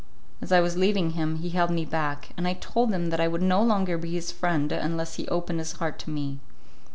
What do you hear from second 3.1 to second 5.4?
that I would no longer be his friend unless he